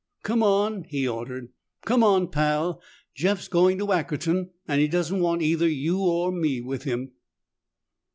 "Come 0.23 0.41
on!" 0.41 0.83
he 0.85 1.07
ordered. 1.07 1.49
"Come 1.85 2.03
on, 2.03 2.29
Pal! 2.29 2.81
Jeff's 3.13 3.47
going 3.47 3.77
to 3.77 3.91
Ackerton 3.93 4.49
and 4.67 4.81
he 4.81 4.87
doesn't 4.87 5.19
want 5.21 5.43
either 5.43 5.67
you 5.69 5.99
or 5.99 6.31
me 6.31 6.59
with 6.59 6.85
him!" 6.85 7.11